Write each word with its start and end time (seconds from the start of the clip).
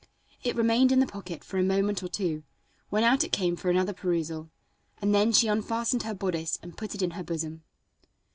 It 0.41 0.55
remained 0.55 0.91
in 0.91 0.99
the 0.99 1.05
pocket 1.05 1.43
for 1.43 1.59
a 1.59 1.63
moment 1.63 2.01
or 2.01 2.07
two, 2.07 2.41
when 2.89 3.03
out 3.03 3.23
it 3.23 3.31
came 3.31 3.55
for 3.55 3.69
another 3.69 3.93
perusal, 3.93 4.49
and 4.99 5.13
then 5.13 5.31
she 5.31 5.47
unfastened 5.47 6.01
her 6.01 6.15
bodice 6.15 6.57
and 6.63 6.75
put 6.75 6.95
it 6.95 7.03
in 7.03 7.11
her 7.11 7.23
bosom. 7.23 7.61